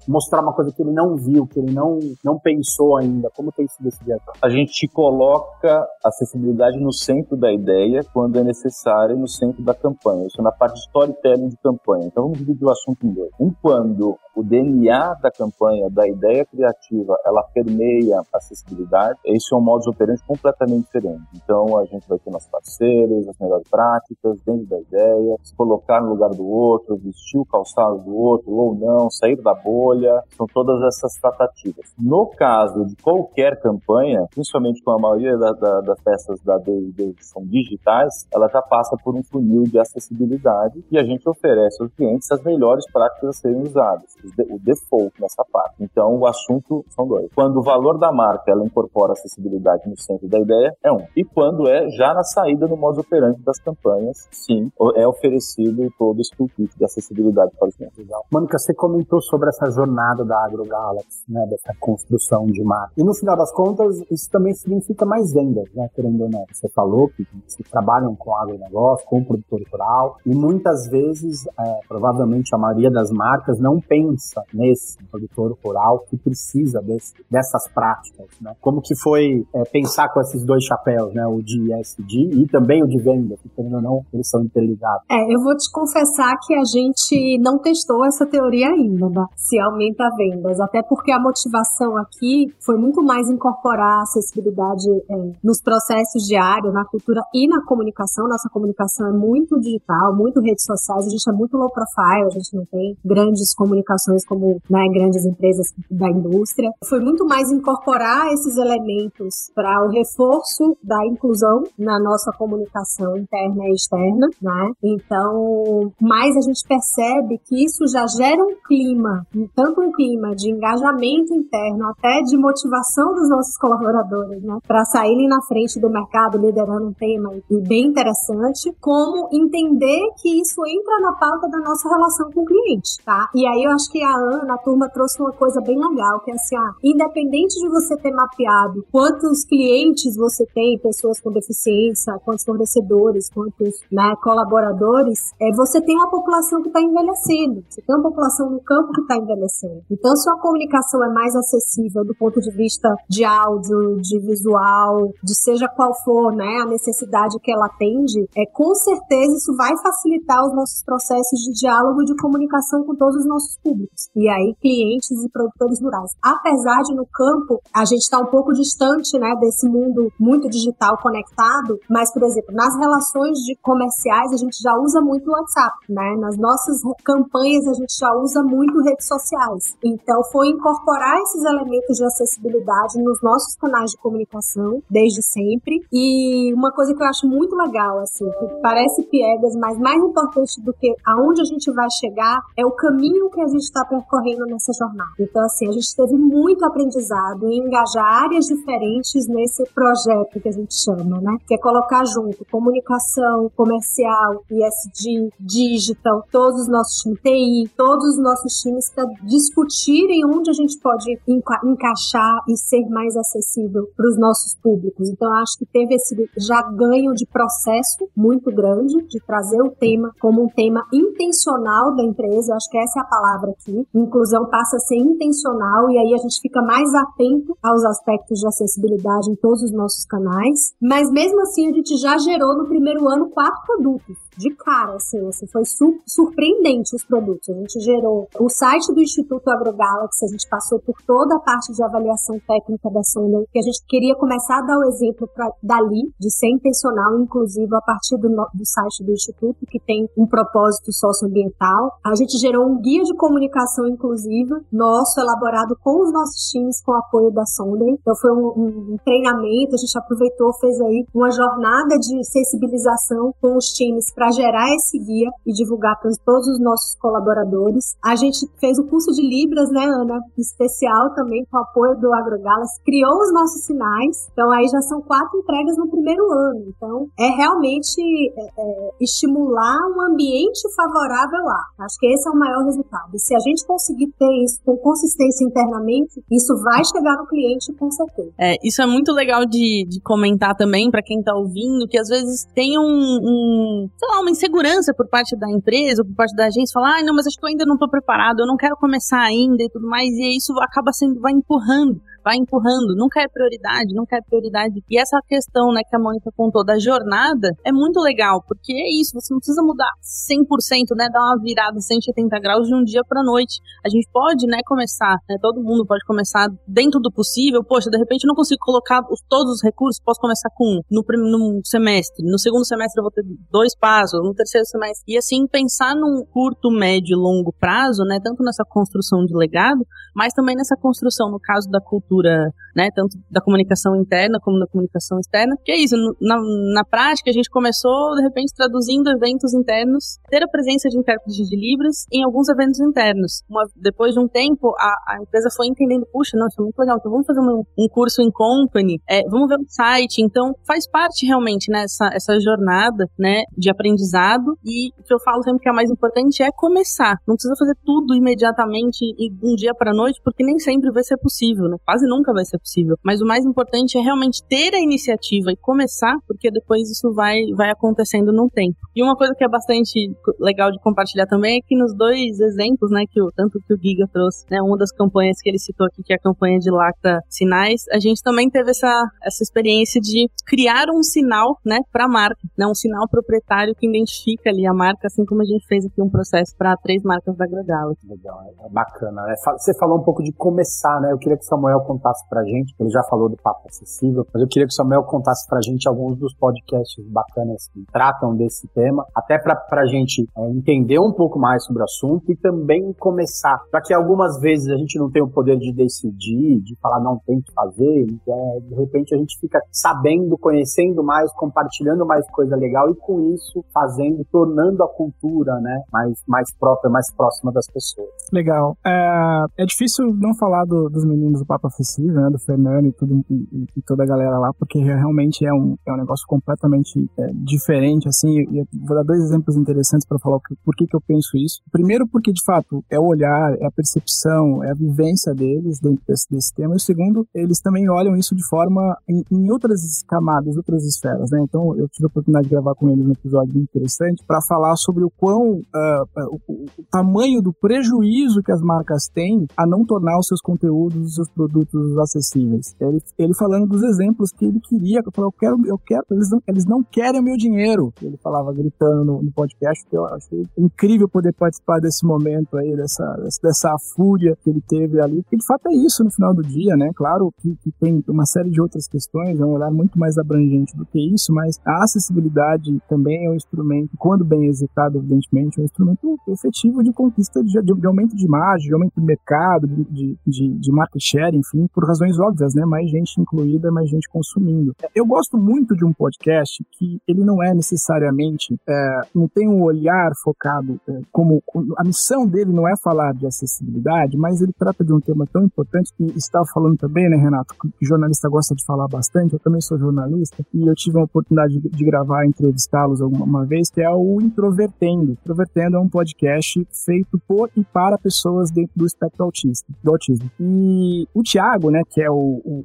[0.08, 3.30] Mostrar uma coisa que ele não viu, que ele não, não pensou ainda.
[3.34, 4.16] Como tem sido esse dia?
[4.42, 10.26] A gente coloca acessibilidade no centro da ideia quando é necessário no centro da campanha.
[10.26, 12.06] Isso na parte de storytelling de campanha.
[12.06, 13.30] Então vamos dividir o assunto em dois.
[13.60, 19.60] Quando o DNA da campanha, da ideia criativa, ela permeia a acessibilidade, esse é um
[19.60, 21.22] modus operandi completamente diferente.
[21.36, 26.00] Então, a gente vai ter nossos parceiros, as melhores práticas, dentro da ideia, se colocar
[26.00, 30.46] no lugar do outro, vestir o calçado do outro ou não, sair da bolha, são
[30.52, 31.92] todas essas tratativas.
[31.98, 37.14] No caso de qualquer campanha, principalmente com a maioria da, da, das peças da D&D
[37.14, 41.80] que são digitais, ela já passa por um funil de acessibilidade e a gente oferece
[41.80, 44.14] aos clientes as melhores práticas a serem usadas
[44.50, 45.76] o default nessa parte.
[45.80, 47.30] Então, o assunto são dois.
[47.34, 51.04] Quando o valor da marca ela incorpora acessibilidade no centro da ideia, é um.
[51.16, 56.20] E quando é já na saída no modo operante das campanhas, sim, é oferecido todo
[56.20, 57.98] esse toolkit de acessibilidade para os clientes.
[57.98, 58.24] Legal.
[58.32, 62.92] Mônica, você comentou sobre essa jornada da AgroGalaxy, né, dessa construção de marca.
[62.96, 66.44] E no final das contas, isso também significa mais vendas, né, querendo ou não.
[66.52, 67.24] Você falou que
[67.70, 73.58] trabalham com agronegócio, com produtor rural, e muitas vezes, é, provavelmente a maioria das marcas
[73.58, 78.54] não pensa nesse produtor rural que precisa desse, dessas práticas, né?
[78.60, 81.26] Como que foi é, pensar com esses dois chapéus, né?
[81.26, 85.04] O de ISD e também o de venda, que querendo ou não, eles são interligados.
[85.10, 89.26] É, eu vou te confessar que a gente não testou essa teoria ainda, né?
[89.36, 95.32] se aumenta vendas, até porque a motivação aqui foi muito mais incorporar a acessibilidade é,
[95.42, 98.28] nos processos diários, na cultura e na comunicação.
[98.28, 102.30] Nossa comunicação é muito digital, muito redes sociais, a gente é muito low profile, a
[102.30, 106.70] gente não tem grandes comunicações como né, grandes empresas da indústria.
[106.88, 113.64] Foi muito mais incorporar esses elementos para o reforço da inclusão na nossa comunicação interna
[113.66, 114.70] e externa, né?
[114.82, 120.50] Então, mais a gente percebe que isso já gera um clima, tanto um clima de
[120.50, 124.58] engajamento interno, até de motivação dos nossos colaboradores, né?
[124.66, 130.64] Para saírem na frente do mercado liderando um tema bem interessante, como entender que isso
[130.66, 133.28] entra na pauta da nossa relação com o cliente, tá?
[133.34, 136.30] E aí eu acho que a Ana, a turma trouxe uma coisa bem legal, que
[136.30, 142.18] é assim, ah, independente de você ter mapeado quantos clientes você tem, pessoas com deficiência,
[142.24, 147.64] quantos fornecedores, quantos né, colaboradores, é, você tem uma população que está envelhecendo.
[147.68, 149.82] Você tem uma população no campo que está envelhecendo.
[149.90, 155.12] Então, se a comunicação é mais acessível do ponto de vista de áudio, de visual,
[155.22, 159.76] de seja qual for né, a necessidade que ela atende, é, com certeza isso vai
[159.78, 164.08] facilitar os nossos processos de diálogo e de comunicação com todos os nossos públicos públicos,
[164.14, 166.12] e aí clientes e produtores rurais.
[166.22, 170.98] Apesar de no campo a gente está um pouco distante né, desse mundo muito digital
[170.98, 175.74] conectado, mas, por exemplo, nas relações de comerciais a gente já usa muito o WhatsApp,
[175.88, 176.16] né?
[176.18, 179.76] Nas nossas campanhas a gente já usa muito redes sociais.
[179.82, 185.80] Então foi incorporar esses elementos de acessibilidade nos nossos canais de comunicação desde sempre.
[185.92, 190.60] E uma coisa que eu acho muito legal, assim, que parece piegas, mas mais importante
[190.60, 193.84] do que aonde a gente vai chegar é é o caminho que a gente está
[193.84, 195.10] percorrendo nessa jornada.
[195.18, 200.52] Então, assim, a gente teve muito aprendizado em engajar áreas diferentes nesse projeto que a
[200.52, 201.38] gente chama, né?
[201.46, 208.18] Que é colocar junto comunicação, comercial, ISD, digital, todos os nossos times TI, todos os
[208.18, 214.08] nossos times para discutirem onde a gente pode enca encaixar e ser mais acessível para
[214.08, 215.08] os nossos públicos.
[215.08, 220.12] Então, acho que teve esse já ganho de processo muito grande de trazer o tema
[220.20, 222.53] como um tema intencional da empresa.
[222.54, 223.86] Acho que essa é a palavra aqui.
[223.94, 228.46] Inclusão passa a ser intencional e aí a gente fica mais atento aos aspectos de
[228.46, 230.74] acessibilidade em todos os nossos canais.
[230.80, 235.26] Mas mesmo assim, a gente já gerou no primeiro ano quatro produtos de cara, assim,
[235.28, 237.48] assim foi su surpreendente os produtos.
[237.48, 241.72] A gente gerou o site do Instituto AgroGalaxy, a gente passou por toda a parte
[241.72, 245.50] de avaliação técnica da sonda, que a gente queria começar a dar o exemplo pra,
[245.62, 250.26] dali, de ser intencional, inclusive a partir do, do site do Instituto, que tem um
[250.26, 251.98] propósito socioambiental.
[252.04, 256.92] A gente gerou um guia de comunicação inclusiva, nosso, elaborado com os nossos times, com
[256.92, 257.84] o apoio da sonda.
[257.88, 263.34] Então foi um, um, um treinamento, a gente aproveitou, fez aí uma jornada de sensibilização
[263.40, 267.94] com os times para para gerar esse guia e divulgar para todos os nossos colaboradores.
[268.02, 270.18] A gente fez o curso de Libras, né, Ana?
[270.38, 274.28] Especial também com o apoio do AgroGalas, criou os nossos sinais.
[274.32, 276.64] Então aí já são quatro entregas no primeiro ano.
[276.68, 281.84] Então é realmente é, é, estimular um ambiente favorável lá.
[281.84, 283.10] Acho que esse é o maior resultado.
[283.12, 287.74] E se a gente conseguir ter isso com consistência internamente, isso vai chegar no cliente
[287.74, 288.32] com certeza.
[288.38, 292.08] É, isso é muito legal de, de comentar também para quem está ouvindo, que às
[292.08, 296.46] vezes tem um, um sei lá, uma insegurança por parte da empresa, por parte da
[296.46, 298.76] agência, falar, ah, não, mas acho que eu ainda não estou preparado, eu não quero
[298.76, 303.28] começar ainda e tudo mais, e isso acaba sendo, vai empurrando vai empurrando, nunca é
[303.28, 304.82] prioridade, nunca é prioridade.
[304.88, 308.88] E essa questão, né, que a Mônica contou da jornada é muito legal, porque é
[308.98, 313.02] isso, você não precisa mudar 100%, né, dar uma virada 180 graus de um dia
[313.06, 313.60] para noite.
[313.84, 317.62] A gente pode, né, começar, né, todo mundo pode começar dentro do possível.
[317.62, 320.80] Poxa, de repente eu não consigo colocar os, todos os recursos, posso começar com um
[320.90, 325.04] no primeiro semestre, no segundo semestre eu vou ter dois passos, no terceiro semestre.
[325.12, 329.84] E assim pensar num curto, médio e longo prazo, né, tanto nessa construção de legado,
[330.16, 334.58] mas também nessa construção no caso da cultura cultura, né, tanto da comunicação interna como
[334.58, 335.56] da comunicação externa.
[335.64, 336.36] Que é isso, na,
[336.74, 341.48] na prática a gente começou, de repente, traduzindo eventos internos, ter a presença de intérpretes
[341.48, 343.42] de Libras em alguns eventos internos.
[343.48, 346.78] Uma, depois de um tempo, a, a, empresa foi entendendo, puxa, não, isso é muito
[346.78, 350.54] legal, então vamos fazer um, um curso em company, é, vamos ver o site, então
[350.66, 355.42] faz parte realmente, né, essa, essa jornada, né, de aprendizado e o que eu falo
[355.42, 357.16] sempre que é mais importante é começar.
[357.26, 361.16] Não precisa fazer tudo imediatamente e um dia para noite, porque nem sempre vai ser
[361.18, 361.76] possível, né?
[361.84, 362.96] Quase nunca vai ser possível.
[363.02, 367.38] Mas o mais importante é realmente ter a iniciativa e começar, porque depois isso vai,
[367.56, 368.76] vai acontecendo no tempo.
[368.94, 372.90] E uma coisa que é bastante legal de compartilhar também é que nos dois exemplos,
[372.90, 375.86] né, que o, tanto que o Giga trouxe, né, uma das campanhas que ele citou
[375.86, 380.00] aqui, que é a campanha de Lacta Sinais, a gente também teve essa, essa experiência
[380.00, 384.66] de criar um sinal, né, para a marca, né, um sinal proprietário que identifica ali
[384.66, 387.94] a marca, assim como a gente fez aqui um processo para três marcas da Gradala.
[388.08, 389.34] Legal, é bacana, né?
[389.58, 391.12] Você falou um pouco de começar, né?
[391.12, 394.42] Eu queria que o Samuel contasse pra gente, ele já falou do Papo Acessível, mas
[394.42, 398.66] eu queria que o Samuel contasse pra gente alguns dos podcasts bacanas que tratam desse
[398.68, 402.92] tema, até pra, pra gente é, entender um pouco mais sobre o assunto e também
[402.94, 407.00] começar, para que algumas vezes a gente não tem o poder de decidir, de falar
[407.00, 412.28] não tem que fazer, é, de repente a gente fica sabendo, conhecendo mais, compartilhando mais
[412.30, 417.52] coisa legal e com isso fazendo, tornando a cultura, né, mais, mais própria, mais próxima
[417.52, 418.08] das pessoas.
[418.32, 418.76] Legal.
[418.84, 422.92] É, é difícil não falar do, dos meninos do Papo Acessível, né, do Fernando e,
[422.92, 427.10] tudo, e, e, toda a galera lá, porque realmente é um, é um negócio completamente
[427.18, 430.96] é, diferente, assim, e vou dar dois exemplos interessantes para falar que, por que, que
[430.96, 431.60] eu penso isso.
[431.70, 436.02] Primeiro, porque de fato é o olhar, é a percepção, é a vivência deles dentro
[436.06, 440.56] desse, desse tema, e segundo, eles também olham isso de forma em, em outras camadas,
[440.56, 444.24] outras esferas, né, então eu tive a oportunidade de gravar com eles um episódio interessante
[444.26, 449.46] para falar sobre o quão, uh, o, o tamanho do prejuízo que as marcas têm
[449.56, 452.74] a não tornar os seus conteúdos, os seus produtos produtos acessíveis.
[452.80, 456.30] Ele, ele falando dos exemplos que ele queria, eu falei, eu quero, eu quero, eles
[456.30, 457.92] não, eles não querem o meu dinheiro.
[458.02, 462.74] Ele falava gritando no, no podcast, que eu achei incrível poder participar desse momento aí,
[462.76, 463.04] dessa,
[463.42, 466.76] dessa fúria que ele teve ali, porque de fato é isso no final do dia,
[466.76, 466.90] né?
[466.94, 470.76] Claro que, que tem uma série de outras questões, é um olhar muito mais abrangente
[470.76, 475.62] do que isso, mas a acessibilidade também é um, instrumento, quando bem executado, evidentemente, é
[475.62, 479.66] um instrumento efetivo de conquista de, de, de aumento de imagem, de aumento de mercado,
[479.66, 482.64] de, de, de market share, enfim, por razões óbvias, né?
[482.64, 484.74] Mais gente incluída, mais gente consumindo.
[484.94, 489.62] Eu gosto muito de um podcast que ele não é necessariamente, é, não tem um
[489.62, 491.42] olhar focado é, como
[491.76, 495.44] a missão dele não é falar de acessibilidade, mas ele trata de um tema tão
[495.44, 499.34] importante que estava falando também, né, Renato, que jornalista gosta de falar bastante.
[499.34, 503.70] Eu também sou jornalista e eu tive a oportunidade de, de gravar, entrevistá-los alguma vez,
[503.70, 505.12] que é o Introvertendo.
[505.12, 510.30] Introvertendo é um podcast feito por e para pessoas dentro do espectro autista, do autismo.
[510.40, 512.64] E o Tiago, né, que é o, o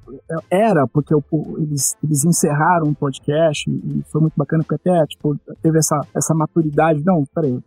[0.50, 1.24] era porque o,
[1.58, 6.34] eles, eles encerraram um podcast e foi muito bacana porque até tipo teve essa essa
[6.34, 7.04] maturidade.
[7.06, 7.60] Não, peraí,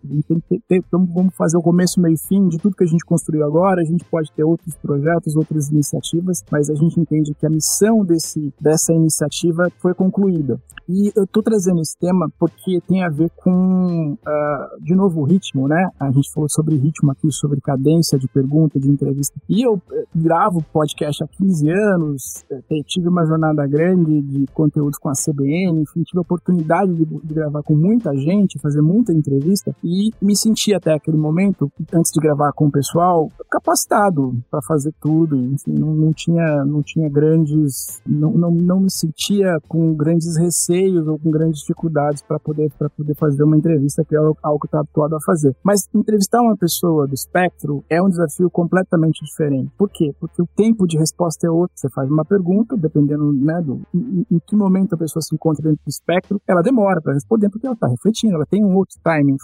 [0.91, 3.81] vamos fazer o começo, meio e fim de tudo que a gente construiu agora.
[3.81, 8.05] A gente pode ter outros projetos, outras iniciativas, mas a gente entende que a missão
[8.05, 10.61] desse dessa iniciativa foi concluída.
[10.89, 15.25] E eu tô trazendo esse tema porque tem a ver com, uh, de novo, o
[15.25, 15.89] ritmo, né?
[15.99, 19.35] A gente falou sobre ritmo aqui, sobre cadência de pergunta, de entrevista.
[19.49, 24.99] E eu eh, gravo podcast há 15 anos, eh, tive uma jornada grande de conteúdos
[24.99, 29.13] com a CBN, enfim, tive a oportunidade de, de gravar com muita gente, fazer muita
[29.13, 34.61] entrevista e me senti até aquele momento, antes de gravar com o pessoal, capacitado para
[34.63, 39.95] fazer tudo, enfim, não, não, tinha, não tinha grandes, não, não, não me sentia com
[39.95, 44.35] grandes receios ou com grandes dificuldades para poder, poder fazer uma entrevista, que é algo
[44.61, 45.55] que eu estou habituado a fazer.
[45.63, 49.71] Mas entrevistar uma pessoa do espectro é um desafio completamente diferente.
[49.77, 50.15] Por quê?
[50.19, 51.73] Porque o tempo de resposta é outro.
[51.77, 55.63] Você faz uma pergunta, dependendo né, do, em, em que momento a pessoa se encontra
[55.63, 58.97] dentro do espectro, ela demora para responder porque ela está refletindo, ela tem um outro
[59.03, 59.37] timing,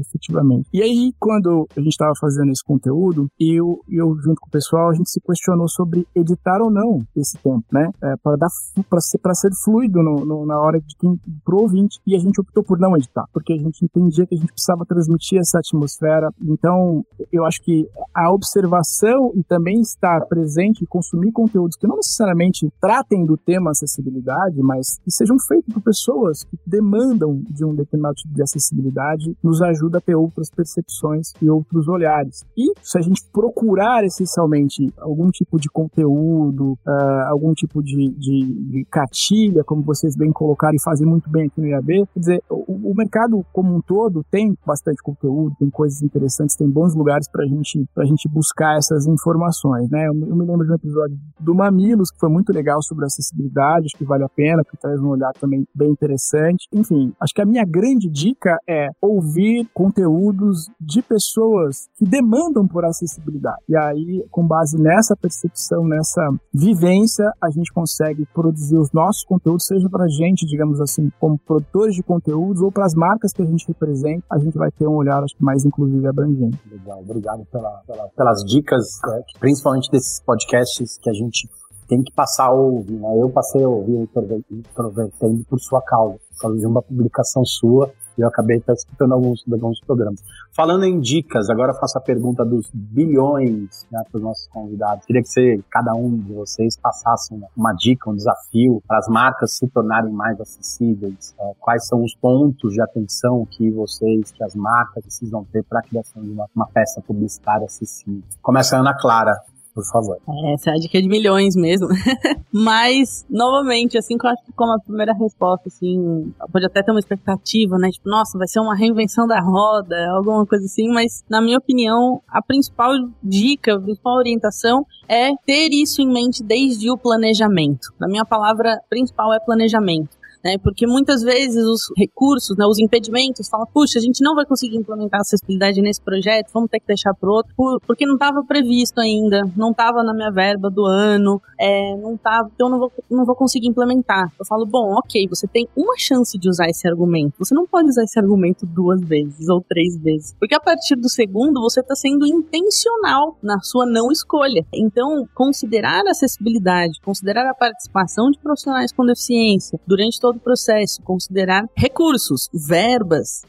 [0.00, 0.68] efetivamente.
[0.72, 4.90] E aí, quando a gente estava fazendo esse conteúdo, eu, eu junto com o pessoal,
[4.90, 7.90] a gente se questionou sobre editar ou não esse tempo, né?
[8.02, 8.48] É, para dar
[8.88, 11.98] para ser, ser fluido no, no, na hora de quem pro ouvinte.
[12.06, 14.84] E a gente optou por não editar, porque a gente entendia que a gente precisava
[14.86, 16.30] transmitir essa atmosfera.
[16.42, 21.96] Então, eu acho que a observação e também estar presente e consumir conteúdos que não
[21.96, 27.74] necessariamente tratem do tema acessibilidade, mas que sejam feitos por pessoas que demandam de um
[27.74, 32.44] determinado tipo de acessibilidade, nos ajuda a ter outras percepções e outros olhares.
[32.56, 38.54] E se a gente procurar essencialmente algum tipo de conteúdo, uh, algum tipo de, de,
[38.70, 42.42] de cartilha, como vocês bem colocaram e fazem muito bem aqui no IAB, quer dizer,
[42.48, 47.28] o, o mercado como um todo tem bastante conteúdo, tem coisas interessantes, tem bons lugares
[47.28, 50.06] para gente, a gente buscar essas informações, né?
[50.06, 53.86] Eu, eu me lembro de um episódio do Mamilos, que foi muito legal sobre acessibilidade,
[53.86, 56.66] acho que vale a pena, porque traz um olhar também bem interessante.
[56.72, 62.84] Enfim, acho que a minha grande dica é ouvir conteúdos de pessoas que demandam por
[62.84, 63.62] acessibilidade.
[63.68, 69.66] E aí, com base nessa percepção, nessa vivência, a gente consegue produzir os nossos conteúdos,
[69.66, 73.42] seja para a gente, digamos assim, como produtores de conteúdos ou para as marcas que
[73.42, 76.58] a gente representa, a gente vai ter um olhar, acho que mais inclusive e abrangente.
[76.70, 81.48] Legal, obrigado pela, pela, pelas dicas, né, principalmente desses podcasts que a gente
[81.88, 83.08] tem que passar a ouvir, né?
[83.20, 84.08] Eu passei a ouvir o
[84.50, 86.18] Introvertendo por sua causa,
[86.56, 90.22] de uma publicação sua, e eu acabei até escutando alguns, alguns programas.
[90.52, 95.04] Falando em dicas, agora faço a pergunta dos bilhões né, para os nossos convidados.
[95.04, 99.08] Queria que você, cada um de vocês passasse uma, uma dica, um desafio para as
[99.08, 101.34] marcas se tornarem mais acessíveis.
[101.40, 105.80] É, quais são os pontos de atenção que vocês, que as marcas precisam ter para
[105.80, 108.22] a criação de uma, uma peça publicitária acessível?
[108.40, 109.34] Começa a Ana Clara
[109.74, 110.18] por favor.
[110.28, 111.88] É, essa é a dica de milhões mesmo.
[112.52, 117.00] Mas, novamente, assim, eu acho que como a primeira resposta, assim, pode até ter uma
[117.00, 117.90] expectativa, né?
[117.90, 122.22] Tipo, nossa, vai ser uma reinvenção da roda, alguma coisa assim, mas, na minha opinião,
[122.28, 127.92] a principal dica, a principal orientação é ter isso em mente desde o planejamento.
[128.00, 130.58] A minha palavra principal é planejamento né?
[130.58, 134.76] Porque muitas vezes os recursos, né, os impedimentos, falam, puxa, a gente não vai conseguir
[134.76, 137.52] implementar acessibilidade nesse projeto, vamos ter que deixar para outro,
[137.86, 142.50] porque não estava previsto ainda, não estava na minha verba do ano, é, não tava,
[142.54, 144.30] então não vou, não vou conseguir implementar.
[144.38, 147.88] Eu falo, bom, ok, você tem uma chance de usar esse argumento, você não pode
[147.88, 151.94] usar esse argumento duas vezes ou três vezes, porque a partir do segundo você está
[151.94, 154.64] sendo intencional na sua não escolha.
[154.74, 160.40] Então, considerar a acessibilidade, considerar a participação de profissionais com deficiência durante todo todo o
[160.40, 163.42] processo, considerar recursos, verbas,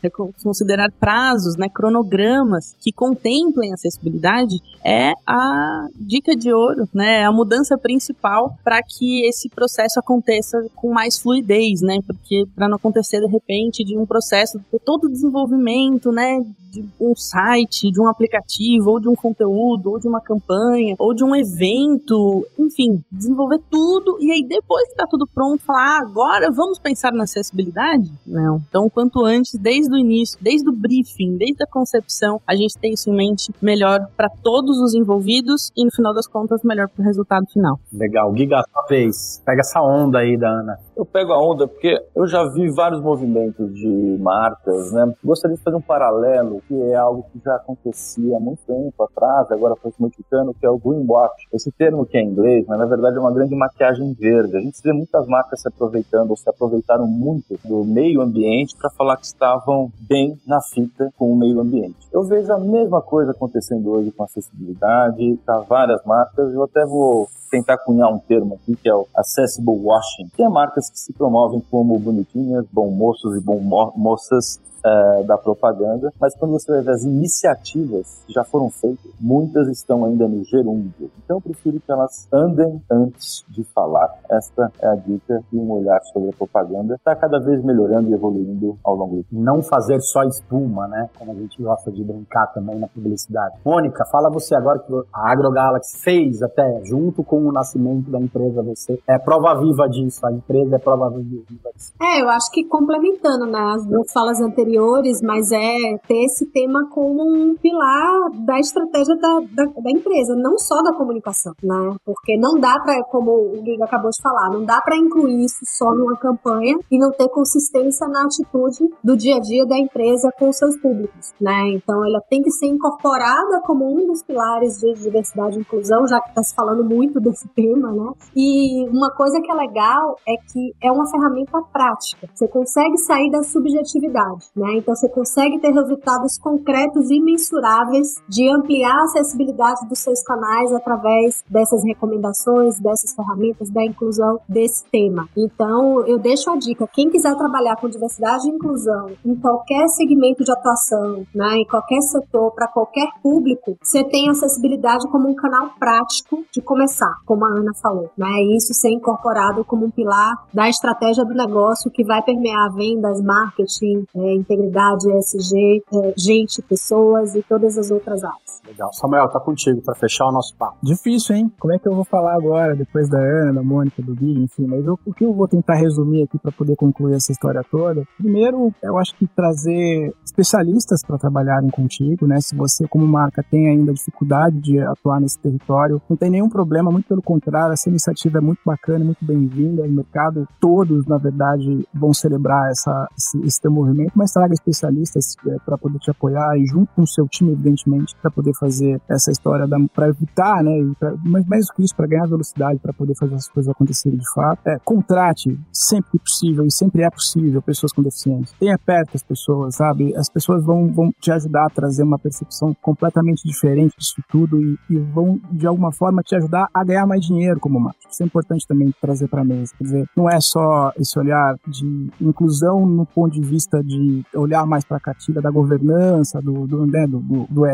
[0.44, 7.32] considerar prazos, né, cronogramas que contemplem acessibilidade é a dica de ouro, né, é a
[7.32, 13.20] mudança principal para que esse processo aconteça com mais fluidez, né, porque para não acontecer
[13.20, 16.40] de repente de um processo todo o desenvolvimento, né,
[16.82, 21.14] de um site, de um aplicativo, ou de um conteúdo, ou de uma campanha, ou
[21.14, 26.00] de um evento, enfim, desenvolver tudo e aí depois que tá tudo pronto, falar, ah,
[26.02, 28.12] agora vamos pensar na acessibilidade?
[28.26, 28.62] Não.
[28.70, 32.94] Então, quanto antes, desde o início, desde o briefing, desde a concepção, a gente tem
[32.94, 37.02] isso em mente melhor para todos os envolvidos e no final das contas melhor para
[37.02, 37.80] o resultado final.
[37.94, 38.36] Legal.
[38.36, 39.42] Giga, sua vez.
[39.46, 40.78] Pega essa onda aí da Ana.
[40.96, 45.14] Eu pego a onda porque eu já vi vários movimentos de marcas, né?
[45.24, 49.52] Gostaria de fazer um paralelo, que é algo que já acontecia há muito tempo atrás,
[49.52, 51.32] agora foi se modificando, que é o greenwash.
[51.54, 54.58] Esse termo que é em inglês, mas na verdade é uma grande maquiagem verde.
[54.58, 58.90] A gente vê muitas marcas se aproveitando ou se aproveitaram muito do meio ambiente para
[58.90, 62.08] falar que estavam bem na fita com o meio ambiente.
[62.12, 66.54] Eu vejo a mesma coisa acontecendo hoje com acessibilidade, para várias marcas.
[66.54, 70.50] Eu até vou tentar cunhar um termo aqui que é o accessible washing, que é
[70.50, 76.14] marcas que se promovem como bonitinhas, bom moços e bom mo moças uh, da propaganda,
[76.20, 80.44] mas quando você vai ver as iniciativas que já foram feitas, muitas estão ainda no
[80.44, 81.10] gerúndio.
[81.24, 84.14] Então eu prefiro que elas andem antes de falar.
[84.30, 86.96] Esta é a dica e um olhar sobre a propaganda.
[86.96, 89.42] Está cada vez melhorando e evoluindo ao longo do tempo.
[89.42, 91.10] Não fazer só espuma, né?
[91.18, 93.56] Como a gente gosta de brincar também na publicidade.
[93.66, 98.62] Mônica, fala você agora que a AgroGalaxy fez até, junto com o nascimento da empresa,
[98.62, 101.94] você é prova viva disso, a empresa é prova viva disso.
[102.02, 106.46] É, eu acho que complementando né, as duas falas anteriores, anteriores, mas é ter esse
[106.48, 111.96] tema como um pilar da estratégia da, da, da empresa, não só da comunicação, né?
[112.06, 115.60] Porque não dá para, como o Giga acabou de falar, não dá para incluir isso
[115.78, 120.32] só numa campanha e não ter consistência na atitude do dia a dia da empresa
[120.38, 121.70] com seus públicos, né?
[121.74, 126.20] Então ela tem que ser incorporada como um dos pilares de diversidade e inclusão, já
[126.22, 128.12] que está se falando muito desse tema, né?
[128.36, 132.28] E uma coisa que é legal é que é uma ferramenta prática.
[132.34, 134.65] Você consegue sair da subjetividade, né?
[134.66, 134.78] Né?
[134.78, 140.74] Então você consegue ter resultados concretos e mensuráveis de ampliar a acessibilidade dos seus canais
[140.74, 145.30] através dessas recomendações, dessas ferramentas, da inclusão desse tema.
[145.38, 150.44] Então eu deixo a dica, quem quiser trabalhar com diversidade e inclusão em qualquer segmento
[150.44, 155.70] de atuação, né, em qualquer setor, para qualquer público, você tem acessibilidade como um canal
[155.78, 158.42] prático de começar, como a Ana falou, né?
[158.56, 164.06] Isso ser incorporado como um pilar da estratégia do negócio que vai permear vendas, marketing,
[164.16, 168.62] é, integridade, ESG, é, gente, pessoas e todas as outras áreas.
[168.68, 168.92] Legal.
[168.94, 170.78] Samuel, tá contigo para fechar o nosso papo.
[170.82, 171.52] Difícil, hein?
[171.60, 174.66] Como é que eu vou falar agora, depois da Ana, da Mônica, do Gui, enfim,
[174.66, 178.04] mas eu, o que eu vou tentar resumir aqui para poder concluir essa história toda?
[178.18, 182.40] Primeiro, eu acho que trazer especialistas para trabalharem contigo, né?
[182.42, 186.92] Se você, como marca, tem ainda dificuldade de atuar nesse território, não tem nenhum problema,
[186.92, 191.88] muito pelo contrário, essa iniciativa é muito bacana, muito bem-vinda, o mercado, todos, na verdade,
[191.94, 196.58] vão celebrar essa, esse, esse teu movimento, mas traga especialistas é, para poder te apoiar
[196.58, 200.72] e junto com o seu time, evidentemente, para poder fazer essa história, para evitar, né,
[201.00, 204.20] pra, mas mais do que isso, para ganhar velocidade, para poder fazer as coisas acontecerem
[204.20, 204.60] de fato.
[204.68, 208.54] É, contrate sempre que possível, e sempre é possível, pessoas com deficiência.
[208.60, 210.14] Tenha perto as pessoas, sabe?
[210.18, 214.78] As pessoas vão, vão te ajudar a trazer uma percepção completamente diferente disso tudo e,
[214.90, 218.10] e vão, de alguma forma, te ajudar a ganhar mais dinheiro como marketing.
[218.10, 219.74] Isso é importante também trazer para a mesa.
[219.78, 224.66] Quer dizer, não é só esse olhar de inclusão no ponto de vista de olhar
[224.66, 227.66] mais para a cartilha da governança, do, do, né, do, do,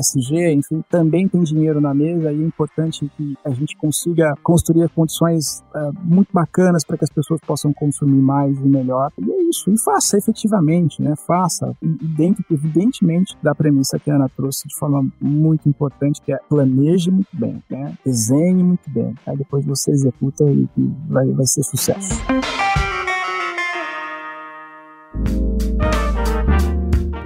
[0.52, 5.64] enfim, também tem dinheiro na mesa e é importante que a gente consiga construir condições
[5.76, 9.12] uh, muito bacanas para que as pessoas possam consumir mais e melhor.
[9.18, 11.14] E é isso, e faça efetivamente, né?
[11.28, 16.34] Faça, e dentro, evidentemente, da premissa que a Ana trouxe de forma muito importante, que
[16.34, 17.98] é planeje muito bem, né?
[18.06, 22.16] desenhe muito bem, aí depois você executa e, e vai, vai ser sucesso.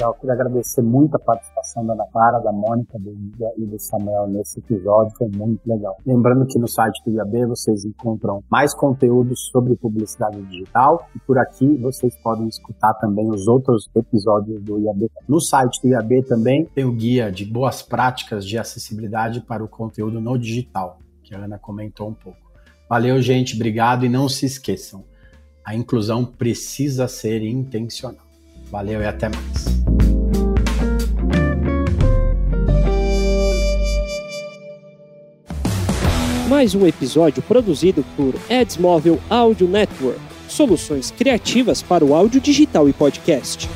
[0.05, 0.13] Legal.
[0.15, 4.27] Queria agradecer muito a participação da Ana Clara, da Mônica, do Ida e do Samuel
[4.27, 5.15] nesse episódio.
[5.17, 5.97] Foi muito legal.
[6.05, 11.37] Lembrando que no site do IAB vocês encontram mais conteúdos sobre publicidade digital e por
[11.37, 15.09] aqui vocês podem escutar também os outros episódios do IAB.
[15.27, 19.67] No site do IAB também tem o guia de boas práticas de acessibilidade para o
[19.67, 22.37] conteúdo no digital, que a Ana comentou um pouco.
[22.87, 23.55] Valeu, gente.
[23.55, 25.03] Obrigado e não se esqueçam.
[25.65, 28.24] A inclusão precisa ser intencional.
[28.75, 29.65] Valeu e até mais.
[36.49, 40.19] Mais um episódio produzido por Edsmóvel Audio Network,
[40.49, 43.69] soluções criativas para o áudio digital e podcast.